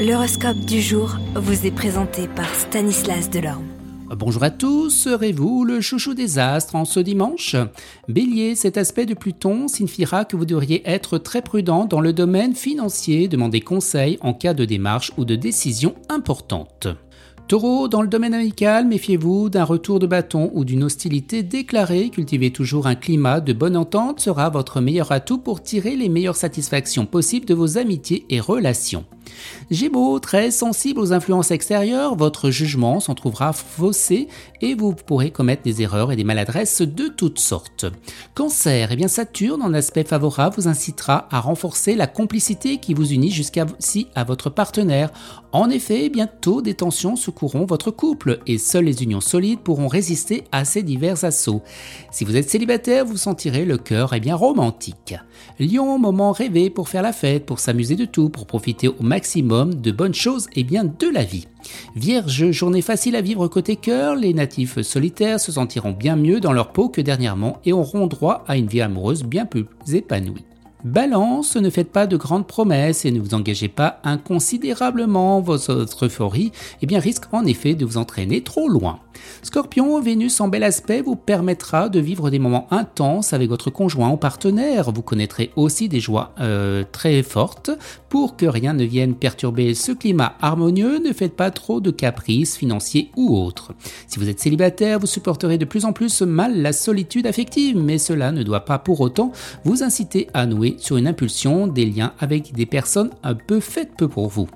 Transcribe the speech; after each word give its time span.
L'horoscope 0.00 0.60
du 0.60 0.80
jour 0.80 1.18
vous 1.34 1.66
est 1.66 1.70
présenté 1.70 2.26
par 2.26 2.48
Stanislas 2.54 3.28
Delorme. 3.28 3.66
Bonjour 4.16 4.42
à 4.42 4.48
tous, 4.48 4.88
serez-vous 4.88 5.66
le 5.66 5.82
chouchou 5.82 6.14
des 6.14 6.38
astres 6.38 6.74
en 6.74 6.86
ce 6.86 7.00
dimanche? 7.00 7.54
Bélier, 8.08 8.54
cet 8.54 8.78
aspect 8.78 9.04
de 9.04 9.12
Pluton 9.12 9.68
signifiera 9.68 10.24
que 10.24 10.38
vous 10.38 10.46
devriez 10.46 10.80
être 10.88 11.18
très 11.18 11.42
prudent 11.42 11.84
dans 11.84 12.00
le 12.00 12.14
domaine 12.14 12.54
financier, 12.54 13.28
demander 13.28 13.60
conseil 13.60 14.16
en 14.22 14.32
cas 14.32 14.54
de 14.54 14.64
démarche 14.64 15.12
ou 15.18 15.26
de 15.26 15.36
décision 15.36 15.94
importante. 16.08 16.86
Taureau, 17.46 17.86
dans 17.86 18.00
le 18.00 18.08
domaine 18.08 18.32
amical, 18.32 18.86
méfiez-vous 18.86 19.50
d'un 19.50 19.64
retour 19.64 19.98
de 19.98 20.06
bâton 20.06 20.50
ou 20.54 20.64
d'une 20.64 20.84
hostilité 20.84 21.42
déclarée. 21.42 22.08
Cultivez 22.08 22.52
toujours 22.52 22.86
un 22.86 22.94
climat 22.94 23.40
de 23.40 23.52
bonne 23.52 23.76
entente 23.76 24.20
sera 24.20 24.48
votre 24.48 24.80
meilleur 24.80 25.12
atout 25.12 25.36
pour 25.36 25.62
tirer 25.62 25.94
les 25.94 26.08
meilleures 26.08 26.36
satisfactions 26.36 27.04
possibles 27.04 27.44
de 27.44 27.54
vos 27.54 27.76
amitiés 27.76 28.24
et 28.30 28.40
relations. 28.40 29.04
Gémeaux, 29.70 30.18
très 30.18 30.50
sensible 30.50 31.00
aux 31.00 31.12
influences 31.12 31.50
extérieures, 31.50 32.16
votre 32.16 32.50
jugement 32.50 33.00
s'en 33.00 33.14
trouvera 33.14 33.52
faussé 33.52 34.28
et 34.60 34.74
vous 34.74 34.94
pourrez 34.94 35.30
commettre 35.30 35.62
des 35.62 35.82
erreurs 35.82 36.12
et 36.12 36.16
des 36.16 36.24
maladresses 36.24 36.82
de 36.82 37.08
toutes 37.08 37.38
sortes. 37.38 37.86
Cancer, 38.34 38.90
eh 38.90 38.96
bien 38.96 39.08
Saturne 39.08 39.62
en 39.62 39.74
aspect 39.74 40.04
favorable 40.04 40.56
vous 40.56 40.68
incitera 40.68 41.28
à 41.30 41.40
renforcer 41.40 41.94
la 41.94 42.06
complicité 42.06 42.78
qui 42.78 42.94
vous 42.94 43.12
unit 43.12 43.30
jusqu'à-ci 43.30 44.08
à 44.14 44.24
votre 44.24 44.50
partenaire. 44.50 45.10
En 45.52 45.70
effet, 45.70 46.08
bientôt 46.08 46.62
des 46.62 46.74
tensions 46.74 47.16
secourront 47.16 47.66
votre 47.66 47.90
couple 47.90 48.40
et 48.46 48.58
seules 48.58 48.84
les 48.84 49.02
unions 49.02 49.20
solides 49.20 49.60
pourront 49.60 49.88
résister 49.88 50.44
à 50.52 50.64
ces 50.64 50.82
divers 50.82 51.24
assauts. 51.24 51.62
Si 52.10 52.24
vous 52.24 52.36
êtes 52.36 52.50
célibataire, 52.50 53.04
vous 53.04 53.16
sentirez 53.16 53.64
le 53.64 53.78
cœur 53.78 54.14
eh 54.14 54.20
bien 54.20 54.36
romantique. 54.36 55.14
Lion, 55.58 55.98
moment 55.98 56.32
rêvé 56.32 56.70
pour 56.70 56.88
faire 56.88 57.02
la 57.02 57.12
fête, 57.12 57.46
pour 57.46 57.58
s'amuser 57.58 57.96
de 57.96 58.04
tout, 58.04 58.28
pour 58.28 58.46
profiter 58.46 58.88
au 58.88 59.02
maximum 59.02 59.19
maximum 59.20 59.74
de 59.74 59.92
bonnes 59.92 60.14
choses 60.14 60.48
et 60.56 60.64
bien 60.64 60.82
de 60.84 61.06
la 61.06 61.24
vie. 61.24 61.46
Vierge, 61.94 62.52
journée 62.52 62.80
facile 62.80 63.16
à 63.16 63.20
vivre 63.20 63.48
côté 63.48 63.76
cœur, 63.76 64.16
les 64.16 64.32
natifs 64.32 64.80
solitaires 64.80 65.38
se 65.38 65.52
sentiront 65.52 65.92
bien 65.92 66.16
mieux 66.16 66.40
dans 66.40 66.54
leur 66.54 66.72
peau 66.72 66.88
que 66.88 67.02
dernièrement 67.02 67.58
et 67.66 67.74
auront 67.74 68.06
droit 68.06 68.44
à 68.48 68.56
une 68.56 68.66
vie 68.66 68.80
amoureuse 68.80 69.22
bien 69.22 69.44
plus 69.44 69.66
épanouie. 69.92 70.46
Balance, 70.84 71.56
ne 71.56 71.68
faites 71.68 71.92
pas 71.92 72.06
de 72.06 72.16
grandes 72.16 72.46
promesses 72.46 73.04
et 73.04 73.10
ne 73.10 73.20
vous 73.20 73.34
engagez 73.34 73.68
pas 73.68 74.00
inconsidérablement. 74.04 75.42
Votre 75.42 76.06
euphorie 76.06 76.52
eh 76.80 76.86
bien, 76.86 76.98
risque 76.98 77.24
en 77.32 77.44
effet 77.44 77.74
de 77.74 77.84
vous 77.84 77.98
entraîner 77.98 78.42
trop 78.42 78.68
loin. 78.68 79.00
Scorpion, 79.42 80.00
Vénus 80.00 80.40
en 80.40 80.48
bel 80.48 80.62
aspect 80.62 81.02
vous 81.02 81.16
permettra 81.16 81.88
de 81.88 82.00
vivre 82.00 82.30
des 82.30 82.38
moments 82.38 82.66
intenses 82.70 83.32
avec 83.32 83.48
votre 83.48 83.70
conjoint 83.70 84.10
ou 84.10 84.16
partenaire. 84.16 84.90
Vous 84.90 85.02
connaîtrez 85.02 85.50
aussi 85.56 85.88
des 85.88 86.00
joies 86.00 86.34
euh, 86.40 86.84
très 86.92 87.22
fortes. 87.22 87.70
Pour 88.08 88.36
que 88.36 88.46
rien 88.46 88.72
ne 88.72 88.84
vienne 88.84 89.14
perturber 89.14 89.74
ce 89.74 89.92
climat 89.92 90.34
harmonieux, 90.40 90.98
ne 90.98 91.12
faites 91.12 91.36
pas 91.36 91.50
trop 91.50 91.80
de 91.80 91.90
caprices 91.90 92.56
financiers 92.56 93.10
ou 93.16 93.36
autres. 93.36 93.72
Si 94.08 94.18
vous 94.18 94.28
êtes 94.28 94.40
célibataire, 94.40 94.98
vous 94.98 95.06
supporterez 95.06 95.58
de 95.58 95.64
plus 95.64 95.84
en 95.84 95.92
plus 95.92 96.22
mal 96.22 96.60
la 96.60 96.72
solitude 96.72 97.26
affective, 97.26 97.76
mais 97.76 97.98
cela 97.98 98.32
ne 98.32 98.42
doit 98.42 98.64
pas 98.64 98.78
pour 98.78 99.00
autant 99.00 99.32
vous 99.64 99.82
inciter 99.82 100.28
à 100.34 100.46
nouer 100.46 100.76
sur 100.78 100.96
une 100.96 101.06
impulsion 101.06 101.66
des 101.66 101.86
liens 101.86 102.12
avec 102.18 102.52
des 102.52 102.66
personnes 102.66 103.10
un 103.22 103.34
peu 103.34 103.60
faites 103.60 103.94
peu 103.96 104.08
pour 104.08 104.28
vous. 104.28 104.48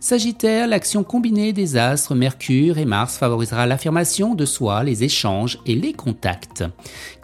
Sagittaire, 0.00 0.68
l'action 0.68 1.02
combinée 1.04 1.52
des 1.52 1.76
astres 1.76 2.14
Mercure 2.14 2.78
et 2.78 2.84
Mars 2.84 3.16
favorisera 3.16 3.66
l'affirmation 3.66 4.34
de 4.34 4.44
soi, 4.44 4.84
les 4.84 5.04
échanges 5.04 5.58
et 5.66 5.74
les 5.74 5.92
contacts. 5.92 6.64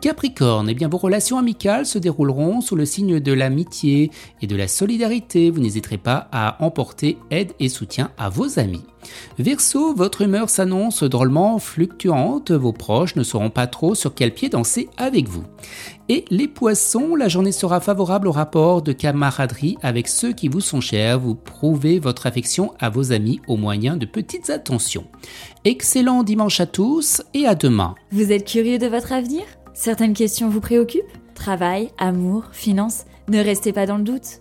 Capricorne, 0.00 0.68
eh 0.68 0.74
bien 0.74 0.88
vos 0.88 0.98
relations 0.98 1.38
amicales 1.38 1.86
se 1.86 1.98
dérouleront 1.98 2.60
sous 2.60 2.76
le 2.76 2.86
signe 2.86 3.20
de 3.20 3.32
l'amitié 3.32 4.10
et 4.40 4.46
de 4.46 4.56
la 4.56 4.68
solidarité. 4.68 5.50
Vous 5.50 5.60
n'hésiterez 5.60 5.98
pas 5.98 6.28
à 6.32 6.62
emporter 6.64 7.18
aide 7.30 7.52
et 7.60 7.68
soutien 7.68 8.10
à 8.16 8.28
vos 8.28 8.58
amis. 8.58 8.84
Verseau, 9.38 9.94
votre 9.94 10.22
humeur 10.22 10.50
s'annonce 10.50 11.02
drôlement 11.02 11.58
fluctuante, 11.58 12.50
vos 12.50 12.72
proches 12.72 13.16
ne 13.16 13.22
sauront 13.22 13.50
pas 13.50 13.66
trop 13.66 13.94
sur 13.94 14.14
quel 14.14 14.34
pied 14.34 14.48
danser 14.48 14.88
avec 14.96 15.28
vous. 15.28 15.44
Et 16.08 16.24
les 16.30 16.48
poissons, 16.48 17.14
la 17.14 17.28
journée 17.28 17.52
sera 17.52 17.80
favorable 17.80 18.28
au 18.28 18.32
rapport 18.32 18.82
de 18.82 18.92
camaraderie 18.92 19.78
avec 19.82 20.08
ceux 20.08 20.32
qui 20.32 20.48
vous 20.48 20.60
sont 20.60 20.80
chers, 20.80 21.20
vous 21.20 21.34
prouvez 21.34 21.98
votre 21.98 22.26
affection 22.26 22.72
à 22.80 22.90
vos 22.90 23.12
amis 23.12 23.40
au 23.46 23.56
moyen 23.56 23.96
de 23.96 24.06
petites 24.06 24.50
attentions. 24.50 25.06
Excellent 25.64 26.22
dimanche 26.22 26.60
à 26.60 26.66
tous 26.66 27.22
et 27.34 27.46
à 27.46 27.54
demain. 27.54 27.94
Vous 28.10 28.32
êtes 28.32 28.46
curieux 28.46 28.78
de 28.78 28.86
votre 28.86 29.12
avenir? 29.12 29.42
Certaines 29.72 30.14
questions 30.14 30.48
vous 30.48 30.60
préoccupent? 30.60 31.04
Travail, 31.34 31.90
amour, 31.98 32.44
finances? 32.52 33.04
Ne 33.28 33.38
restez 33.38 33.72
pas 33.72 33.86
dans 33.86 33.96
le 33.96 34.04
doute. 34.04 34.40